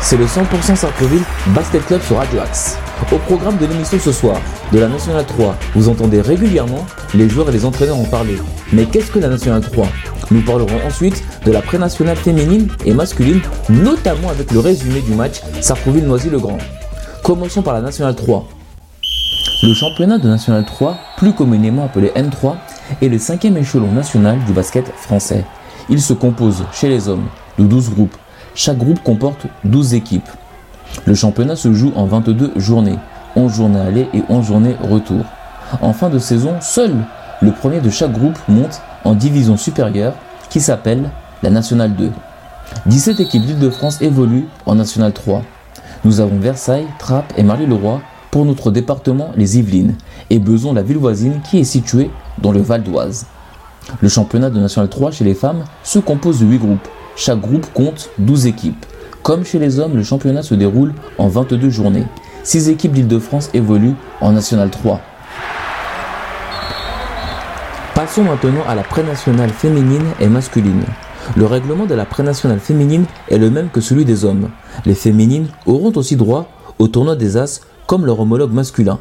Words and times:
c'est 0.00 0.16
le 0.16 0.24
100% 0.24 0.76
Sartreville 0.76 1.22
Basket 1.48 1.84
Club 1.86 2.00
sur 2.00 2.16
Radio 2.16 2.40
Axe. 2.40 2.78
Au 3.12 3.18
programme 3.18 3.58
de 3.58 3.66
l'émission 3.66 3.98
ce 3.98 4.12
soir, 4.12 4.40
de 4.72 4.78
la 4.78 4.88
Nationale 4.88 5.26
3, 5.26 5.56
vous 5.74 5.88
entendez 5.88 6.20
régulièrement 6.20 6.86
les 7.14 7.28
joueurs 7.28 7.50
et 7.50 7.52
les 7.52 7.64
entraîneurs 7.64 7.98
en 7.98 8.04
parler. 8.04 8.38
Mais 8.72 8.86
qu'est-ce 8.86 9.10
que 9.10 9.18
la 9.18 9.28
Nationale 9.28 9.60
3 9.60 9.86
Nous 10.30 10.40
parlerons 10.40 10.86
ensuite 10.86 11.22
de 11.44 11.52
la 11.52 11.60
pré-nationale 11.60 12.16
féminine 12.16 12.68
et 12.86 12.94
masculine, 12.94 13.40
notamment 13.68 14.30
avec 14.30 14.50
le 14.52 14.60
résumé 14.60 15.00
du 15.00 15.12
match 15.12 15.42
Sartreville-Noisy-le-Grand. 15.60 16.58
Commençons 17.22 17.62
par 17.62 17.74
la 17.74 17.82
Nationale 17.82 18.14
3. 18.14 18.48
Le 19.64 19.74
championnat 19.74 20.18
de 20.18 20.28
National 20.28 20.64
3, 20.64 20.96
plus 21.18 21.34
communément 21.34 21.84
appelé 21.84 22.10
N3, 22.16 22.54
est 23.02 23.08
le 23.08 23.18
cinquième 23.18 23.56
échelon 23.58 23.92
national 23.92 24.38
du 24.46 24.52
basket 24.52 24.86
français. 24.96 25.44
Il 25.90 26.00
se 26.00 26.14
compose 26.14 26.64
chez 26.72 26.88
les 26.88 27.08
hommes 27.08 27.26
de 27.58 27.64
12 27.64 27.90
groupes. 27.90 28.16
Chaque 28.60 28.78
groupe 28.78 29.00
comporte 29.04 29.46
12 29.62 29.94
équipes. 29.94 30.28
Le 31.04 31.14
championnat 31.14 31.54
se 31.54 31.72
joue 31.72 31.92
en 31.94 32.06
22 32.06 32.54
journées, 32.56 32.98
11 33.36 33.54
journées 33.54 33.78
aller 33.78 34.08
et 34.12 34.24
11 34.28 34.44
journées 34.44 34.74
retour. 34.80 35.24
En 35.80 35.92
fin 35.92 36.10
de 36.10 36.18
saison, 36.18 36.56
seul 36.60 36.92
le 37.40 37.52
premier 37.52 37.80
de 37.80 37.88
chaque 37.88 38.10
groupe 38.10 38.36
monte 38.48 38.82
en 39.04 39.14
division 39.14 39.56
supérieure 39.56 40.14
qui 40.50 40.60
s'appelle 40.60 41.08
la 41.44 41.50
Nationale 41.50 41.94
2. 41.94 42.10
17 42.86 43.20
équipes 43.20 43.46
d'Île-de-France 43.46 44.02
évoluent 44.02 44.48
en 44.66 44.74
National 44.74 45.12
3. 45.12 45.42
Nous 46.04 46.18
avons 46.18 46.40
Versailles, 46.40 46.88
Trappes 46.98 47.32
et 47.36 47.44
Marly-le-Roi 47.44 48.00
pour 48.32 48.44
notre 48.44 48.72
département 48.72 49.30
les 49.36 49.58
Yvelines 49.58 49.94
et 50.30 50.40
Beson 50.40 50.74
la 50.74 50.82
ville 50.82 50.98
voisine 50.98 51.42
qui 51.48 51.60
est 51.60 51.64
située 51.64 52.10
dans 52.38 52.50
le 52.50 52.60
Val 52.60 52.82
d'Oise. 52.82 53.26
Le 54.00 54.08
championnat 54.08 54.50
de 54.50 54.58
National 54.58 54.88
3 54.90 55.12
chez 55.12 55.24
les 55.24 55.34
femmes 55.34 55.62
se 55.84 56.00
compose 56.00 56.40
de 56.40 56.46
8 56.46 56.58
groupes. 56.58 56.88
Chaque 57.20 57.40
groupe 57.40 57.66
compte 57.74 58.10
12 58.18 58.46
équipes. 58.46 58.86
Comme 59.24 59.44
chez 59.44 59.58
les 59.58 59.80
hommes, 59.80 59.96
le 59.96 60.04
championnat 60.04 60.44
se 60.44 60.54
déroule 60.54 60.94
en 61.18 61.26
22 61.26 61.68
journées. 61.68 62.06
6 62.44 62.68
équipes 62.68 62.92
d'Île-de-France 62.92 63.50
évoluent 63.54 63.96
en 64.20 64.30
National 64.30 64.70
3. 64.70 65.00
Passons 67.96 68.22
maintenant 68.22 68.62
à 68.68 68.76
la 68.76 68.84
pré-nationale 68.84 69.50
féminine 69.50 70.04
et 70.20 70.28
masculine. 70.28 70.84
Le 71.36 71.44
règlement 71.44 71.86
de 71.86 71.94
la 71.96 72.04
pré-nationale 72.04 72.60
féminine 72.60 73.04
est 73.28 73.38
le 73.38 73.50
même 73.50 73.70
que 73.70 73.80
celui 73.80 74.04
des 74.04 74.24
hommes. 74.24 74.50
Les 74.86 74.94
féminines 74.94 75.48
auront 75.66 75.92
aussi 75.96 76.14
droit 76.14 76.48
au 76.78 76.86
tournoi 76.86 77.16
des 77.16 77.36
As 77.36 77.62
comme 77.88 78.06
leur 78.06 78.20
homologue 78.20 78.52
masculin. 78.52 79.00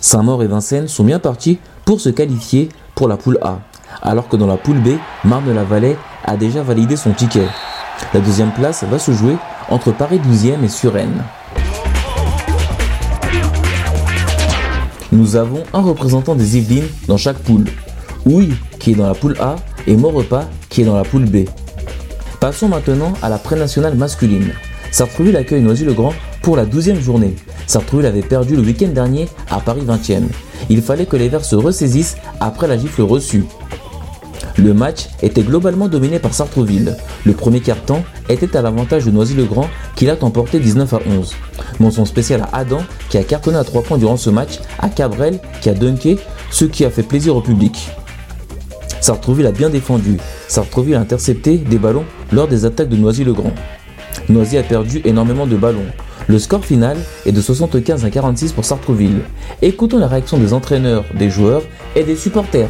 Saint-Maur 0.00 0.42
et 0.42 0.48
Vincennes 0.48 0.88
sont 0.88 1.04
bien 1.04 1.20
partis 1.20 1.60
pour 1.84 2.00
se 2.00 2.08
qualifier 2.08 2.68
pour 2.96 3.06
la 3.06 3.16
poule 3.16 3.38
A, 3.42 3.60
alors 4.02 4.28
que 4.28 4.36
dans 4.36 4.48
la 4.48 4.56
poule 4.56 4.80
B, 4.80 4.96
Marne-la-Vallée 5.24 5.96
a 6.24 6.36
déjà 6.36 6.62
validé 6.62 6.96
son 6.96 7.12
ticket. 7.12 7.46
La 8.14 8.20
deuxième 8.20 8.52
place 8.52 8.84
va 8.84 8.98
se 8.98 9.12
jouer 9.12 9.36
entre 9.68 9.92
Paris 9.92 10.20
12e 10.20 10.64
et 10.64 10.68
Suresnes. 10.68 11.22
Nous 15.12 15.36
avons 15.36 15.62
un 15.74 15.82
représentant 15.82 16.34
des 16.34 16.56
Yvelines 16.56 16.88
dans 17.06 17.18
chaque 17.18 17.38
poule. 17.38 17.66
Houille 18.24 18.54
qui 18.78 18.92
est 18.92 18.94
dans 18.94 19.06
la 19.06 19.14
poule 19.14 19.36
A 19.40 19.56
et 19.86 19.96
Maurepas 19.96 20.46
qui 20.68 20.82
est 20.82 20.84
dans 20.84 20.96
la 20.96 21.04
poule 21.04 21.26
B. 21.26 21.48
Passons 22.40 22.68
maintenant 22.68 23.12
à 23.22 23.28
la 23.28 23.38
pré-nationale 23.38 23.94
masculine. 23.94 24.52
Sartreville 24.90 25.36
accueille 25.36 25.62
Noisy-le-Grand 25.62 26.12
pour 26.42 26.56
la 26.56 26.66
12e 26.66 27.00
journée. 27.00 27.34
Sartreville 27.66 28.06
avait 28.06 28.22
perdu 28.22 28.56
le 28.56 28.62
week-end 28.62 28.88
dernier 28.88 29.28
à 29.50 29.60
Paris 29.60 29.84
20e. 29.86 30.24
Il 30.70 30.82
fallait 30.82 31.06
que 31.06 31.16
les 31.16 31.28
Verts 31.28 31.44
se 31.44 31.56
ressaisissent 31.56 32.16
après 32.40 32.66
la 32.66 32.76
gifle 32.76 33.02
reçue. 33.02 33.44
Le 34.56 34.74
match 34.74 35.08
était 35.22 35.42
globalement 35.42 35.88
dominé 35.88 36.18
par 36.18 36.34
Sartreville. 36.34 36.96
Le 37.24 37.32
premier 37.32 37.60
quart-temps 37.60 38.04
était 38.28 38.56
à 38.56 38.62
l'avantage 38.62 39.04
de 39.04 39.10
Noisy-le-Grand 39.10 39.68
qui 39.96 40.06
l'a 40.06 40.16
emporté 40.20 40.60
19 40.60 40.92
à 40.92 40.98
11. 41.18 41.34
Mention 41.80 42.04
spéciale 42.04 42.42
à 42.52 42.58
Adam 42.58 42.82
qui 43.08 43.18
a 43.18 43.24
cartonné 43.24 43.56
à 43.56 43.64
3 43.64 43.82
points 43.82 43.98
durant 43.98 44.16
ce 44.16 44.30
match, 44.30 44.60
à 44.78 44.88
Cabrel 44.88 45.38
qui 45.60 45.70
a 45.70 45.74
dunké, 45.74 46.18
ce 46.50 46.64
qui 46.64 46.84
a 46.84 46.90
fait 46.90 47.02
plaisir 47.02 47.34
au 47.34 47.40
public. 47.40 47.90
Sartreville 49.00 49.46
a 49.46 49.52
bien 49.52 49.70
défendu. 49.70 50.18
Sartreville 50.48 50.94
a 50.94 51.00
intercepté 51.00 51.56
des 51.56 51.78
ballons 51.78 52.04
lors 52.30 52.46
des 52.46 52.64
attaques 52.64 52.88
de 52.88 52.96
Noisy-le-Grand. 52.96 53.52
Noisy 54.28 54.58
a 54.58 54.62
perdu 54.62 55.00
énormément 55.04 55.46
de 55.46 55.56
ballons. 55.56 55.86
Le 56.28 56.38
score 56.38 56.64
final 56.64 56.96
est 57.26 57.32
de 57.32 57.40
75 57.40 58.04
à 58.04 58.10
46 58.10 58.52
pour 58.52 58.64
Sartreville. 58.64 59.22
Écoutons 59.60 59.98
la 59.98 60.06
réaction 60.06 60.38
des 60.38 60.52
entraîneurs, 60.52 61.04
des 61.18 61.30
joueurs 61.30 61.62
et 61.96 62.04
des 62.04 62.14
supporters. 62.14 62.68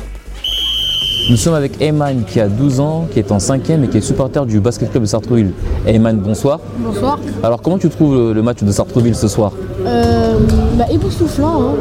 Nous 1.31 1.37
sommes 1.37 1.55
avec 1.55 1.81
Eyman 1.81 2.25
qui 2.27 2.41
a 2.41 2.49
12 2.49 2.81
ans, 2.81 3.07
qui 3.11 3.19
est 3.19 3.31
en 3.31 3.39
5e 3.39 3.85
et 3.85 3.89
qui 3.89 3.99
est 3.99 4.03
supporter 4.03 4.45
du 4.45 4.61
basket 4.61 4.91
club 4.91 5.05
de 5.05 5.09
Sartreville. 5.09 5.53
Eyman, 5.87 6.17
bonsoir. 6.19 6.59
Bonsoir. 6.79 7.19
Alors 7.43 7.63
comment 7.63 7.79
tu 7.79 7.89
trouves 7.89 8.33
le 8.33 8.43
match 8.43 8.63
de 8.63 8.71
Sartreville 8.73 9.15
ce 9.15 9.29
soir 9.29 9.53
Euh, 9.87 10.35
bah, 10.77 10.85
époustouflant, 10.91 11.63
hein. 11.63 11.75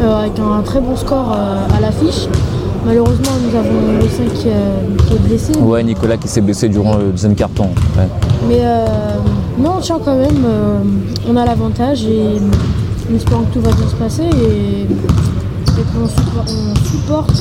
Euh, 0.00 0.20
avec 0.22 0.32
un 0.38 0.62
très 0.62 0.80
bon 0.80 0.96
score 0.96 1.32
euh, 1.36 1.76
à 1.76 1.80
l'affiche. 1.80 2.26
Malheureusement, 2.86 3.30
nous 3.42 3.58
avons 3.58 3.98
le 4.00 4.08
5 4.08 4.32
qui, 4.34 4.48
euh, 4.48 5.04
qui 5.08 5.14
est 5.14 5.18
blessé. 5.18 5.52
Ouais, 5.58 5.82
Nicolas 5.82 6.16
qui 6.16 6.28
s'est 6.28 6.40
blessé 6.40 6.68
durant 6.68 6.96
le 6.96 7.10
deuxième 7.10 7.34
carton. 7.34 7.64
Ouais. 7.96 8.08
Mais, 8.48 8.58
euh, 8.60 8.84
mais 9.58 9.68
on 9.68 9.80
tient 9.80 9.98
quand 10.04 10.16
même. 10.16 10.44
on 11.28 11.36
a 11.36 11.44
l'avantage 11.44 12.04
et 12.04 12.40
nous 13.10 13.16
espérons 13.16 13.42
que 13.44 13.54
tout 13.54 13.60
va 13.60 13.70
bien 13.72 13.88
se 13.88 13.94
passer 13.96 14.22
et, 14.24 14.82
et 14.82 15.84
qu'on 15.92 16.06
supporte, 16.08 17.32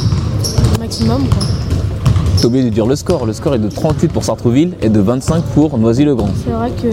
maximum. 0.79 1.21
quoi. 1.29 1.43
T'as 2.41 2.47
oublié 2.47 2.63
de 2.65 2.69
dire 2.69 2.85
le 2.85 2.95
score. 2.95 3.25
Le 3.25 3.33
score 3.33 3.55
est 3.55 3.59
de 3.59 3.69
38 3.69 4.11
pour 4.11 4.23
Sartreville 4.23 4.73
et 4.81 4.89
de 4.89 4.99
25 4.99 5.43
pour 5.55 5.77
Noisy-le-Grand. 5.77 6.29
C'est 6.43 6.51
vrai 6.51 6.71
que 6.81 6.89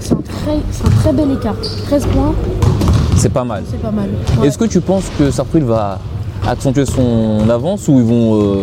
c'est 0.00 0.14
un, 0.14 0.16
un 0.16 0.90
très 1.02 1.12
bel 1.12 1.30
écart. 1.32 1.54
13 1.86 2.06
points, 2.06 2.34
C'est 3.16 3.28
pas 3.32 3.44
mal. 3.44 3.62
c'est 3.70 3.80
pas 3.80 3.90
mal. 3.90 4.08
Ouais. 4.40 4.48
Est-ce 4.48 4.58
que 4.58 4.64
tu 4.64 4.80
penses 4.80 5.04
que 5.18 5.30
Sartreville 5.30 5.66
va 5.68 5.98
accentuer 6.48 6.86
son 6.86 7.48
avance 7.48 7.86
ou 7.86 7.98
ils 7.98 8.04
vont 8.04 8.40
euh, 8.40 8.62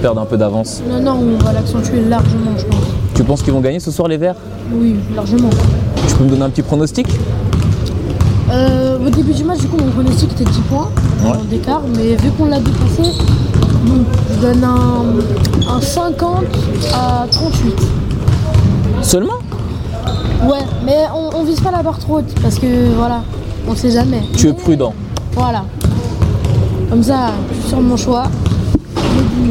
perdre 0.00 0.20
un 0.22 0.24
peu 0.26 0.38
d'avance? 0.38 0.80
Non, 0.88 1.02
non, 1.02 1.18
on 1.40 1.44
va 1.44 1.52
l'accentuer 1.52 2.02
largement, 2.08 2.52
je 2.56 2.64
pense. 2.64 2.80
Tu 3.14 3.24
penses 3.24 3.42
qu'ils 3.42 3.52
vont 3.52 3.60
gagner 3.60 3.80
ce 3.80 3.90
soir 3.90 4.08
les 4.08 4.16
Verts? 4.16 4.36
Oui, 4.72 4.94
largement. 5.14 5.50
Tu 6.08 6.14
peux 6.14 6.24
me 6.24 6.30
donner 6.30 6.42
un 6.44 6.50
petit 6.50 6.62
pronostic? 6.62 7.06
Euh, 8.50 8.96
au 9.04 9.10
début 9.10 9.32
du 9.34 9.44
match, 9.44 9.58
du 9.58 9.66
coup, 9.68 9.76
mon 9.76 9.90
pronostic 9.90 10.30
était 10.32 10.44
10 10.50 10.60
points 10.70 10.88
Ouais. 11.24 11.32
d'écart, 11.50 11.82
mais 11.96 12.14
vu 12.14 12.30
qu'on 12.38 12.46
l'a 12.46 12.60
dépassé, 12.60 13.10
je 14.30 14.40
donne 14.40 14.64
un, 14.64 15.72
un 15.76 15.80
50 15.80 16.44
à 16.94 17.26
38. 17.30 17.74
Seulement 19.02 19.38
Ouais, 20.48 20.64
mais 20.84 21.04
on, 21.14 21.36
on 21.36 21.44
vise 21.44 21.60
pas 21.60 21.70
la 21.70 21.82
barre 21.82 21.98
trop 21.98 22.18
haute 22.18 22.32
parce 22.42 22.58
que 22.58 22.94
voilà, 22.96 23.22
on 23.68 23.74
sait 23.74 23.90
jamais. 23.90 24.22
Tu 24.36 24.48
es 24.48 24.52
prudent. 24.52 24.94
Voilà. 25.32 25.64
Comme 26.90 27.02
ça, 27.02 27.32
je 27.62 27.66
suis 27.66 27.76
de 27.76 27.82
mon 27.82 27.96
choix. 27.96 28.24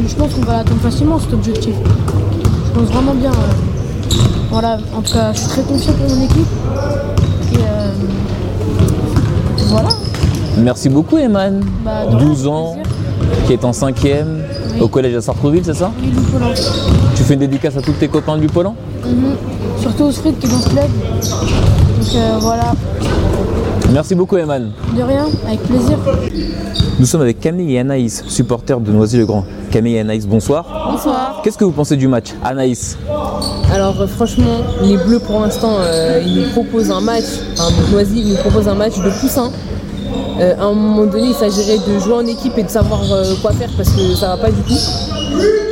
Je 0.08 0.14
pense 0.14 0.32
qu'on 0.34 0.42
va 0.42 0.54
l'atteindre 0.58 0.80
facilement 0.80 1.18
cet 1.18 1.34
objectif. 1.34 1.74
Je 2.66 2.78
pense 2.80 2.88
vraiment 2.90 3.14
bien. 3.14 3.30
Voilà, 4.50 4.78
en 4.96 5.02
tout 5.02 5.12
cas, 5.12 5.32
je 5.34 5.38
suis 5.40 5.48
très 5.48 5.62
confiant 5.62 5.92
pour 5.92 6.16
mon 6.16 6.24
équipe. 6.24 6.46
Et 7.52 7.56
euh, 7.58 7.90
voilà. 9.68 9.88
Merci 10.56 10.88
beaucoup 10.88 11.18
Eman. 11.18 11.60
Bah, 11.84 12.06
de 12.06 12.16
rien, 12.16 12.26
12 12.26 12.46
ans, 12.46 12.72
plaisir. 12.74 12.87
Qui 13.46 13.52
est 13.52 13.64
en 13.64 13.70
5e 13.72 14.24
Oui. 14.74 14.80
au 14.80 14.88
collège 14.88 15.14
à 15.16 15.20
Sartreville, 15.20 15.62
c'est 15.64 15.74
ça 15.74 15.90
Oui. 16.02 16.10
Tu 17.16 17.22
fais 17.22 17.34
une 17.34 17.40
dédicace 17.40 17.76
à 17.76 17.82
tous 17.82 17.92
tes 17.92 18.08
copains 18.08 18.36
du 18.38 18.46
Polan 18.46 18.74
Mhm. 19.04 19.36
Surtout 19.80 20.04
au 20.04 20.12
Sprit 20.12 20.32
qui 20.34 20.48
dans 20.48 20.58
ce 20.58 20.68
club. 20.68 20.84
Donc 20.84 22.14
euh, 22.14 22.36
voilà, 22.40 22.72
Merci 23.92 24.14
beaucoup 24.14 24.36
Eman. 24.36 24.70
de 24.96 25.02
rien, 25.02 25.26
avec 25.46 25.60
plaisir. 25.62 25.96
Nous 27.00 27.06
sommes 27.06 27.22
avec 27.22 27.40
Camille 27.40 27.74
et 27.74 27.78
Anaïs, 27.78 28.22
supporters 28.26 28.80
de 28.80 28.90
Noisy-le-Grand. 28.92 29.44
Camille 29.70 29.94
et 29.94 30.00
Anaïs, 30.00 30.26
bonsoir. 30.26 30.88
Bonsoir. 30.92 31.40
Qu'est-ce 31.42 31.56
que 31.56 31.64
vous 31.64 31.70
pensez 31.72 31.96
du 31.96 32.06
match 32.08 32.34
Anaïs 32.44 32.98
Alors 33.72 33.98
euh, 34.00 34.06
franchement, 34.06 34.58
les 34.82 34.96
Bleus 34.98 35.20
pour 35.20 35.40
l'instant, 35.40 35.76
euh, 35.78 36.20
ils 36.24 36.34
nous 36.42 36.48
proposent 36.50 36.90
un 36.90 37.00
match, 37.00 37.24
enfin 37.58 37.72
Noisy, 37.92 38.20
ils 38.20 38.28
nous 38.30 38.36
proposent 38.36 38.68
un 38.68 38.74
match 38.74 38.96
de 38.98 39.10
poussin. 39.20 39.50
Euh, 40.40 40.54
à 40.58 40.64
un 40.64 40.72
moment 40.72 41.04
donné, 41.06 41.28
il 41.28 41.34
s'agirait 41.34 41.78
de 41.78 41.98
jouer 41.98 42.14
en 42.14 42.26
équipe 42.26 42.56
et 42.58 42.62
de 42.62 42.68
savoir 42.68 43.00
euh, 43.12 43.24
quoi 43.42 43.52
faire 43.52 43.70
parce 43.76 43.90
que 43.90 44.14
ça 44.14 44.28
va 44.28 44.36
pas 44.36 44.50
du 44.50 44.60
tout. 44.62 44.74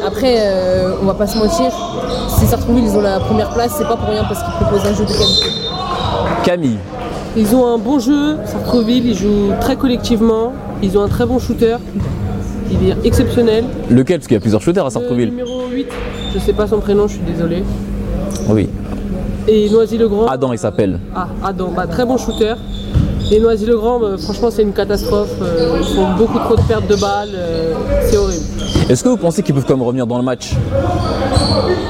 Après, 0.05 0.35
euh, 0.39 0.95
on 1.03 1.07
va 1.07 1.15
pas 1.15 1.27
se 1.27 1.39
mentir, 1.39 1.73
si 2.29 2.47
Sartreville 2.47 2.85
ils 2.85 2.97
ont 2.97 3.01
la 3.01 3.21
première 3.21 3.51
place, 3.51 3.75
c'est 3.79 3.87
pas 3.87 3.97
pour 3.97 4.09
rien 4.09 4.25
parce 4.25 4.43
qu'ils 4.43 4.53
proposent 4.55 4.87
un 4.87 4.95
jeu 4.95 5.05
de 5.05 5.11
qualité. 5.11 5.47
Camille, 6.45 6.79
Ils 7.37 7.55
ont 7.55 7.67
un 7.67 7.79
bon 7.79 7.99
jeu, 7.99 8.37
Sartreville, 8.45 9.07
ils 9.07 9.17
jouent 9.17 9.53
très 9.61 9.77
collectivement, 9.77 10.53
ils 10.83 10.97
ont 10.99 11.03
un 11.03 11.09
très 11.09 11.27
bon 11.27 11.39
shooter, 11.39 11.77
il 12.71 12.89
est 12.91 12.97
exceptionnel. 13.07 13.65
lequel? 13.91 14.19
Parce 14.19 14.27
qu'il 14.29 14.35
y 14.35 14.39
a 14.39 14.41
plusieurs 14.41 14.61
shooters 14.63 14.85
à 14.85 14.89
Le 14.89 14.93
Sartreville. 14.93 15.29
numéro 15.31 15.67
8, 15.73 15.87
je 16.35 16.39
sais 16.41 16.53
pas 16.53 16.67
son 16.67 16.79
prénom, 16.81 17.07
je 17.09 17.15
suis 17.15 17.23
désolé. 17.23 17.63
Oui. 18.49 18.69
Et 19.49 19.69
Noisy-le-Grand, 19.71 20.27
Adam, 20.27 20.53
il 20.53 20.59
s'appelle. 20.59 20.99
ah, 21.15 21.29
Adam, 21.45 21.71
bah, 21.75 21.87
très 21.87 22.05
bon 22.05 22.17
shooter. 22.17 22.55
Et 23.33 23.41
Noisy-le-Grand, 23.41 23.99
bah, 23.99 24.17
franchement, 24.19 24.51
c'est 24.53 24.63
une 24.63 24.73
catastrophe. 24.73 25.31
euh, 25.43 25.79
ils 25.81 25.95
font 25.97 26.15
beaucoup 26.17 26.39
trop 26.39 26.55
de 26.57 26.63
pertes 26.63 26.87
de 26.87 26.95
balles, 26.95 27.31
euh, 27.35 27.75
c'est 28.09 28.17
horrible. 28.17 28.45
Est-ce 28.89 29.03
que 29.03 29.09
vous 29.09 29.17
pensez 29.17 29.43
qu'ils 29.43 29.55
peuvent 29.55 29.65
quand 29.67 29.75
même 29.77 29.83
revenir 29.87 30.07
dans 30.07 30.17
le 30.19 30.23
match? 30.23 30.53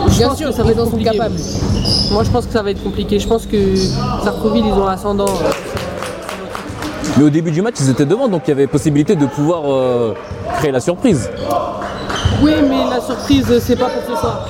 Je 0.08 0.16
Bien 0.18 0.28
pense 0.28 0.38
sûr, 0.38 0.48
que 0.48 0.54
ça 0.54 0.62
va 0.62 0.70
être 0.70 0.84
sont 0.84 0.90
compliqué. 0.90 1.10
capables. 1.10 1.34
Moi, 2.10 2.22
je 2.24 2.30
pense 2.30 2.46
que 2.46 2.52
ça 2.52 2.62
va 2.62 2.70
être 2.70 2.82
compliqué. 2.82 3.18
Je 3.18 3.28
pense 3.28 3.44
que 3.44 3.76
Sartreville, 4.24 4.64
ils 4.66 4.72
ont 4.72 4.86
l'ascendant. 4.86 5.26
euh, 5.26 5.50
Mais 7.18 7.24
au 7.24 7.30
début 7.30 7.50
du 7.50 7.60
match, 7.60 7.74
ils 7.80 7.90
étaient 7.90 8.06
devant, 8.06 8.28
donc 8.28 8.42
il 8.46 8.50
y 8.50 8.52
avait 8.52 8.66
possibilité 8.66 9.14
de 9.14 9.26
pouvoir 9.26 9.62
euh, 9.70 10.14
créer 10.58 10.72
la 10.72 10.80
surprise. 10.80 11.28
Oui, 12.42 12.52
mais 12.68 12.90
la 12.90 13.00
surprise, 13.00 13.58
c'est 13.60 13.76
pas 13.76 13.88
pour 13.88 14.02
ce 14.02 14.20
soir. 14.20 14.48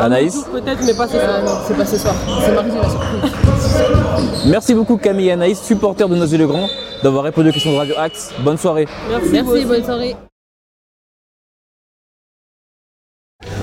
Anaïs, 0.00 0.44
Peut-être, 0.52 0.80
mais 0.84 0.94
pas 0.94 1.06
ce 1.06 1.12
soir. 1.14 1.30
Ah 1.38 1.42
non, 1.42 1.52
c'est 1.66 1.76
pas 1.76 1.84
ce 1.84 1.96
soir. 1.96 2.14
C'est 2.44 2.52
mardi 2.52 2.70
la 2.76 2.88
surprise. 2.90 4.44
merci 4.46 4.74
beaucoup 4.74 4.96
Camille 4.96 5.28
et 5.28 5.32
Anaïs, 5.32 5.60
supporters 5.62 6.08
de 6.08 6.16
Noisy-le-Grand, 6.16 6.68
d'avoir 7.02 7.24
répondu 7.24 7.50
aux 7.50 7.52
questions 7.52 7.72
de 7.72 7.76
Radio 7.78 7.94
Axe. 7.98 8.32
Bonne 8.40 8.58
soirée. 8.58 8.86
Merci. 9.10 9.28
Merci, 9.32 9.64
bonne 9.64 9.84
soirée. 9.84 10.16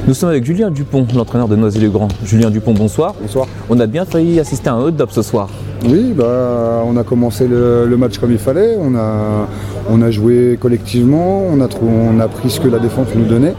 Nous 0.07 0.13
sommes 0.13 0.29
avec 0.29 0.45
Julien 0.45 0.69
Dupont, 0.69 1.07
l'entraîneur 1.15 1.47
de 1.47 1.55
Noisy-le-Grand. 1.55 2.09
Julien 2.23 2.51
Dupont, 2.51 2.73
bonsoir. 2.73 3.15
Bonsoir. 3.19 3.47
On 3.69 3.79
a 3.79 3.87
bien 3.87 4.05
failli 4.05 4.39
assister 4.39 4.69
à 4.69 4.73
un 4.75 4.81
hot-up 4.81 5.09
ce 5.11 5.23
soir. 5.23 5.49
Oui, 5.83 6.13
bah, 6.15 6.83
on 6.85 6.95
a 6.97 7.03
commencé 7.03 7.47
le, 7.47 7.87
le 7.87 7.97
match 7.97 8.19
comme 8.19 8.31
il 8.31 8.37
fallait. 8.37 8.77
On 8.79 8.93
a, 8.95 9.47
on 9.89 10.01
a 10.03 10.11
joué 10.11 10.57
collectivement. 10.61 11.43
On 11.51 11.59
a, 11.59 11.67
trou- 11.67 11.89
on 11.89 12.19
a 12.19 12.27
pris 12.27 12.51
ce 12.51 12.59
que 12.59 12.67
la 12.67 12.77
défense 12.77 13.07
nous 13.15 13.25
donnait. 13.25 13.55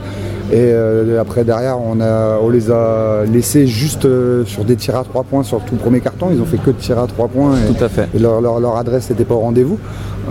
Et 0.52 0.54
euh, 0.58 1.20
après, 1.20 1.42
derrière, 1.42 1.78
on, 1.80 2.00
a, 2.00 2.38
on 2.40 2.48
les 2.50 2.70
a 2.70 3.24
laissés 3.24 3.66
juste 3.66 4.04
euh, 4.04 4.44
sur 4.44 4.64
des 4.64 4.76
tirs 4.76 4.94
à 4.96 5.02
trois 5.02 5.24
points 5.24 5.42
sur 5.42 5.58
tout 5.58 5.74
le 5.74 5.80
premier 5.80 5.98
carton. 5.98 6.28
Ils 6.32 6.40
ont 6.40 6.44
fait 6.44 6.58
que 6.58 6.70
de 6.70 6.76
tirs 6.76 7.00
à 7.00 7.08
trois 7.08 7.26
points. 7.26 7.54
Et, 7.56 7.74
Tout 7.74 7.82
à 7.84 7.88
fait. 7.88 8.06
et 8.14 8.20
leur, 8.20 8.40
leur- 8.40 8.60
leur 8.60 8.76
adresse 8.76 9.10
n'était 9.10 9.24
pas 9.24 9.34
au 9.34 9.40
rendez-vous. 9.40 9.78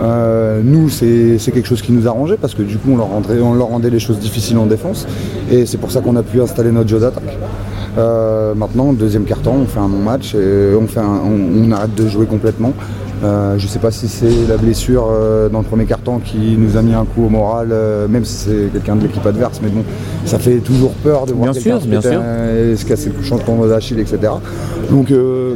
Euh, 0.00 0.60
nous, 0.62 0.88
c'est 0.90 1.38
c'est 1.38 1.52
quelque 1.52 1.66
chose 1.68 1.80
qui 1.82 1.92
nous 1.92 2.06
arrangeait 2.06 2.36
parce 2.40 2.54
que 2.54 2.62
du 2.62 2.76
coup, 2.76 2.90
on 2.92 2.96
leur, 2.96 3.06
rendait, 3.08 3.40
on 3.40 3.54
leur 3.54 3.68
rendait 3.68 3.90
les 3.90 3.98
choses 3.98 4.18
difficiles 4.18 4.58
en 4.58 4.66
défense. 4.66 5.06
Et 5.50 5.64
c'est 5.66 5.78
pour 5.78 5.90
ça 5.90 6.00
qu'on 6.00 6.16
a 6.16 6.22
pu 6.22 6.40
installer 6.40 6.70
notre 6.70 6.88
jeu 6.88 6.98
d'attaque. 6.98 7.36
Euh, 7.98 8.54
maintenant, 8.54 8.92
deuxième 8.92 9.24
carton, 9.24 9.54
on 9.62 9.66
fait 9.66 9.80
un 9.80 9.88
bon 9.88 9.98
match 10.02 10.34
et 10.34 10.74
on, 10.78 10.86
fait 10.86 11.00
un- 11.00 11.20
on, 11.24 11.66
on 11.68 11.72
arrête 11.72 11.94
de 11.94 12.06
jouer 12.08 12.26
complètement. 12.26 12.72
Euh, 13.24 13.56
je 13.56 13.64
ne 13.64 13.68
sais 13.70 13.78
pas 13.78 13.90
si 13.90 14.08
c'est 14.08 14.28
la 14.46 14.58
blessure 14.58 15.08
euh, 15.10 15.48
dans 15.48 15.60
le 15.60 15.64
premier 15.64 15.86
carton 15.86 16.18
qui 16.18 16.54
nous 16.58 16.76
a 16.76 16.82
mis 16.82 16.92
un 16.92 17.06
coup 17.06 17.24
au 17.24 17.28
moral, 17.30 17.68
euh, 17.72 18.06
même 18.08 18.26
si 18.26 18.34
c'est 18.34 18.70
quelqu'un 18.70 18.96
de 18.96 19.04
l'équipe 19.04 19.24
adverse, 19.24 19.60
mais 19.62 19.70
bon, 19.70 19.82
ça 20.26 20.38
fait 20.38 20.56
toujours 20.58 20.90
peur 20.92 21.24
de 21.24 21.32
voir 21.32 21.46
quelqu'un 21.54 21.80
se 22.76 22.84
casser 22.84 23.10
le 23.16 23.24
chanton 23.24 23.66
d'Achille, 23.66 23.98
etc. 24.00 24.18
Donc, 24.90 25.10
euh, 25.10 25.54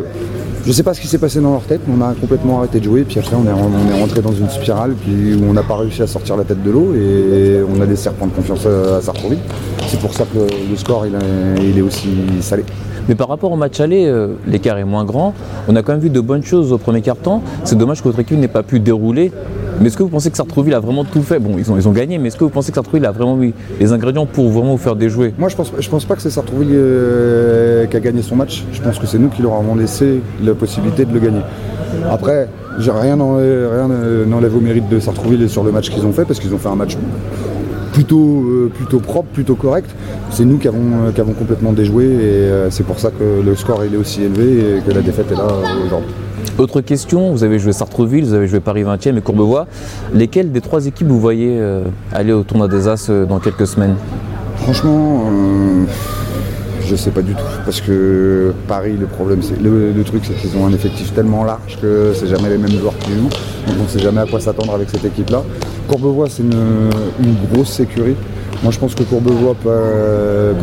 je 0.63 0.69
ne 0.69 0.73
sais 0.73 0.83
pas 0.83 0.95
ce 0.95 1.01
qui 1.01 1.07
s'est 1.07 1.19
passé 1.19 1.41
dans 1.41 1.53
leur 1.53 1.63
tête, 1.63 1.81
mais 1.87 1.95
on 1.99 2.03
a 2.03 2.15
complètement 2.15 2.59
arrêté 2.59 2.81
de 2.81 2.85
jouer. 2.85 3.05
Puis 3.05 3.19
après, 3.19 3.35
on 3.35 3.47
est, 3.47 4.01
rentré 4.01 4.21
dans 4.21 4.33
une 4.33 4.49
spirale 4.51 4.95
puis, 4.95 5.35
où 5.35 5.49
on 5.49 5.53
n'a 5.53 5.63
pas 5.63 5.77
réussi 5.77 6.03
à 6.03 6.07
sortir 6.07 6.37
la 6.37 6.45
tête 6.45 6.63
de 6.63 6.71
l'eau 6.71 6.95
et 6.95 7.61
on 7.69 7.81
a 7.81 7.87
laissé 7.87 8.09
reprendre 8.09 8.33
confiance 8.33 8.67
à, 8.67 8.97
à 8.97 9.01
Sartrouville. 9.01 9.39
C'est 9.89 10.01
pour 10.01 10.13
ça 10.13 10.25
que 10.25 10.39
le, 10.39 10.77
score 10.77 11.07
il 11.07 11.79
est 11.79 11.83
aussi 11.83 12.09
salé. 12.41 12.65
Mais 13.09 13.15
par 13.15 13.29
rapport 13.29 13.51
au 13.51 13.57
match 13.57 13.81
aller, 13.81 14.07
euh, 14.07 14.35
l'écart 14.47 14.79
est 14.79 14.85
moins 14.85 15.05
grand. 15.05 15.35
On 15.67 15.75
a 15.77 15.83
quand 15.83 15.93
même 15.93 16.01
vu 16.01 16.11
de 16.11 16.21
bonnes 16.21 16.45
choses 16.45 16.73
au 16.73 16.79
premier 16.79 17.01
quart-temps. 17.01 17.43
C'est 17.65 17.77
dommage 17.77 18.01
que 18.01 18.09
votre 18.09 18.21
équipe 18.21 18.39
n'ait 18.39 18.49
pas 18.49 18.63
pu 18.63 18.81
dérouler. 18.81 19.33
Mais 19.81 19.87
est-ce 19.87 19.97
que 19.97 20.03
vous 20.03 20.11
pensez 20.11 20.31
que 20.31 20.37
Sartreville 20.37 20.75
a 20.75 20.81
vraiment 20.81 21.05
tout 21.05 21.23
fait? 21.23 21.39
Bon, 21.39 21.57
ils 21.57 21.73
ont, 21.73 21.77
ils 21.79 21.89
ont 21.89 21.93
gagné, 21.93 22.19
mais 22.19 22.29
est-ce 22.29 22.37
que 22.37 22.45
vous 22.45 22.51
pensez 22.51 22.71
que 22.71 22.75
Sartreville 22.75 23.07
a 23.07 23.13
vraiment 23.13 23.43
eu 23.43 23.55
les 23.81 23.93
ingrédients 23.93 24.27
pour 24.27 24.51
vraiment 24.51 24.73
vous 24.73 24.83
faire 24.83 24.95
déjouer? 24.95 25.33
Moi, 25.39 25.49
je 25.49 25.57
pense, 25.57 25.73
je 25.79 25.89
pense 25.89 26.05
pas 26.05 26.17
que 26.17 26.21
c'est 26.21 26.29
Sartrouville 26.29 26.69
euh, 26.73 27.87
qui 27.87 27.97
a 27.97 28.01
gagné 28.01 28.21
son 28.21 28.37
match. 28.37 28.63
Je 28.75 28.83
pense 28.83 28.99
que 28.99 29.07
c'est 29.07 29.19
nous 29.19 29.31
qui 29.31 29.41
leur 29.41 29.55
avons 29.55 29.75
laissé 29.75 30.21
la 30.43 30.53
possibilité 30.53 31.07
de 31.07 31.15
le 31.15 31.19
gagner. 31.19 31.41
Après, 32.11 32.49
rien 32.77 33.17
n'enlève 33.17 34.55
au 34.55 34.61
mérite 34.61 34.87
de 34.91 35.01
Sartrouville 35.01 35.49
sur 35.49 35.65
le 35.65 35.73
match 35.73 35.89
qu'ils 35.89 36.05
ont 36.05 36.13
fait 36.13 36.27
parce 36.27 36.41
qu'ils 36.41 36.53
ont 36.53 36.59
fait 36.59 36.69
un 36.69 36.77
match 36.77 36.99
plutôt, 37.95 38.43
euh, 38.43 38.71
plutôt 38.75 39.01
propre, 39.01 39.29
plutôt 39.33 39.55
correct. 39.55 39.89
C'est 40.31 40.45
nous 40.45 40.59
qui 40.59 40.69
avons, 40.69 41.07
euh, 41.07 41.11
qui 41.11 41.23
avons 41.23 41.33
complètement 41.33 41.73
déjoué 41.73 42.05
et 42.05 42.51
c'est 42.69 42.85
pour 42.85 43.01
ça 43.01 43.11
que 43.11 43.41
le 43.43 43.57
score 43.57 43.83
il 43.87 43.95
est 43.95 43.99
aussi 43.99 44.25
élevé 44.25 44.77
et 44.77 44.81
que 44.83 44.93
la 44.93 45.01
défaite 45.01 45.33
est 45.33 45.37
là 45.37 45.49
aujourd'hui. 45.87 46.13
Autre 46.61 46.83
question, 46.83 47.31
vous 47.33 47.43
avez 47.43 47.59
joué 47.59 47.73
Sartreville, 47.73 48.23
vous 48.23 48.35
avez 48.35 48.47
joué 48.47 48.61
Paris 48.61 48.83
20e 48.83 49.17
et 49.17 49.23
Courbevoie. 49.23 49.67
Lesquelles 50.13 50.53
des 50.53 50.61
trois 50.61 50.85
équipes 50.85 51.07
vous 51.07 51.19
voyez 51.19 51.57
euh, 51.59 51.85
aller 52.13 52.35
au 52.35 52.43
tournoi 52.43 52.69
des 52.69 52.87
As 52.87 53.09
euh, 53.09 53.25
dans 53.25 53.39
quelques 53.39 53.67
semaines? 53.67 53.95
Franchement, 54.57 55.25
euh, 55.25 55.85
je 56.85 56.95
sais 56.97 57.13
pas 57.13 57.23
du 57.23 57.33
tout. 57.33 57.43
Parce 57.65 57.81
que 57.81 58.53
Paris, 58.69 58.99
le 59.01 59.07
problème, 59.07 59.41
c'est 59.43 59.59
le, 59.59 60.03
truc, 60.05 60.23
c'est 60.27 60.35
qu'ils 60.35 60.55
ont 60.59 60.67
un 60.67 60.73
effectif 60.75 61.15
tellement 61.15 61.45
large 61.45 61.79
que 61.81 62.13
c'est 62.15 62.27
jamais 62.27 62.51
les 62.51 62.59
mêmes 62.59 62.79
joueurs 62.79 62.99
qui 62.99 63.13
jouent. 63.13 63.31
Donc 63.67 63.77
on 63.81 63.85
ne 63.85 63.89
sait 63.89 63.99
jamais 63.99 64.21
à 64.21 64.27
quoi 64.27 64.39
s'attendre 64.39 64.75
avec 64.75 64.91
cette 64.91 65.07
équipe-là. 65.07 65.43
Courbevoie, 65.89 66.29
c'est 66.29 66.43
une 66.43 66.91
grosse 67.55 67.71
sécurité. 67.71 68.19
Moi, 68.63 68.71
je 68.73 68.79
pense 68.79 68.95
que 68.95 69.03
Courbevoie, 69.05 69.55
peut, 69.55 69.71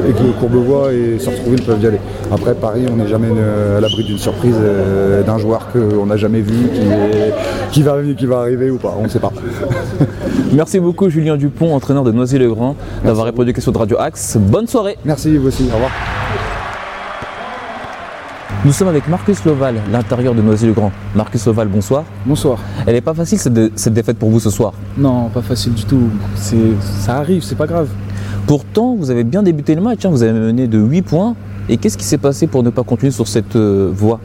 et 0.08 0.14
que 0.14 0.40
Courbevoie 0.40 0.94
et 0.94 1.18
Sartrouville 1.20 1.64
peuvent 1.64 1.82
y 1.82 1.88
aller. 1.88 2.00
Après, 2.32 2.54
Paris, 2.54 2.86
on 2.92 2.96
n'est 2.96 3.08
jamais 3.08 3.30
euh, 3.36 3.80
à 3.80 3.82
l'abri 3.82 4.04
d'une 4.04 4.20
surprise 4.20 4.56
euh, 4.62 5.24
d'un 5.24 5.40
joueur 5.40 5.68
qu'on 5.72 6.06
n'a 6.06 6.16
jamais 6.18 6.42
vu, 6.42 6.68
qui, 6.74 6.82
est- 6.82 7.34
qui, 7.72 7.82
va, 7.82 7.98
qui 8.16 8.26
va 8.28 8.40
arriver 8.42 8.70
ou 8.70 8.78
pas. 8.78 8.96
On 9.00 9.04
ne 9.06 9.10
sait 9.10 9.20
pas. 9.20 9.32
Merci 10.54 10.80
beaucoup 10.80 11.10
Julien 11.10 11.38
Dupont, 11.38 11.74
entraîneur 11.76 12.04
de 12.04 12.12
Noisy-le-Grand, 12.12 12.76
d'avoir 13.04 13.26
répondu 13.26 13.50
aux 13.50 13.54
questions 13.54 13.72
de 13.72 13.78
Radio 13.78 13.98
Axe. 14.00 14.38
Bonne 14.40 14.68
soirée 14.68 14.98
Merci, 15.04 15.36
vous 15.38 15.48
aussi. 15.48 15.64
Au 15.72 15.74
revoir. 15.76 15.92
Nous 18.68 18.74
sommes 18.74 18.90
avec 18.90 19.08
Marcus 19.08 19.46
Loval, 19.46 19.76
l'intérieur 19.94 20.36
de 20.36 20.42
Noisy-le-Grand. 20.42 20.92
Marcus 21.16 21.46
Loval, 21.46 21.70
bonsoir. 21.70 22.04
Bonsoir. 22.26 22.60
Elle 22.86 22.96
n'est 22.96 23.02
pas 23.02 23.14
facile 23.14 23.38
cette, 23.40 23.54
dé- 23.54 23.72
cette 23.78 23.94
défaite 23.94 24.18
pour 24.20 24.30
vous 24.30 24.42
ce 24.42 24.50
soir. 24.50 24.74
Non, 24.98 25.30
pas 25.30 25.42
facile 25.42 25.74
du 25.74 25.86
tout. 25.86 26.10
Ça 26.36 27.16
arrive, 27.16 27.44
c'est 27.44 27.56
pas 27.56 27.66
grave. 27.66 27.88
Pourtant, 28.46 28.94
vous 29.00 29.10
avez 29.10 29.24
bien 29.24 29.42
débuté 29.42 29.74
le 29.74 29.80
match, 29.80 30.04
hein, 30.06 30.10
vous 30.10 30.22
avez 30.22 30.34
mené 30.38 30.68
de 30.68 30.80
8 30.80 31.02
points. 31.04 31.36
Et 31.70 31.78
qu'est-ce 31.78 31.98
qui 31.98 32.04
s'est 32.04 32.18
passé 32.18 32.46
pour 32.46 32.62
ne 32.62 32.70
pas 32.70 32.84
continuer 32.84 33.12
sur 33.14 33.30
cette 33.30 33.56
euh, 33.56 33.90
voie? 33.94 34.20